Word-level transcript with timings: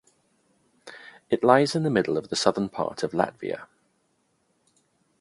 It 1.29 1.43
lies 1.43 1.75
in 1.75 1.83
the 1.83 1.91
middle 1.91 2.17
of 2.17 2.29
the 2.29 2.35
southern 2.35 2.69
part 2.69 3.03
of 3.03 3.11
Latvia. 3.11 3.67